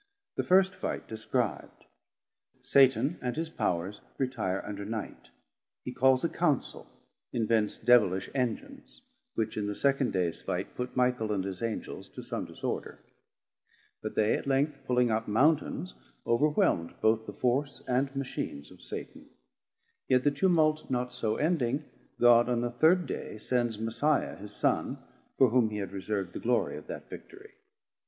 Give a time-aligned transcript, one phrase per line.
[0.35, 1.85] The first Fight describ'd:
[2.63, 5.29] Satan and his Powers retire under Night:
[5.83, 6.87] he calls a Councel,
[7.31, 9.03] invents devilish Engines,
[9.35, 12.97] which in the second dayes Fight put Michael and his Angels to some disorder;
[14.01, 15.93] But they at length pulling up Mountains
[16.25, 19.29] overwhelm'd both the force and Machins of Satan:
[20.07, 21.85] Yet the Tumult not so ending,
[22.19, 24.97] God on the third day sends Messiah his Son,
[25.37, 27.51] for whom he had reserv'd the glory of that Victory.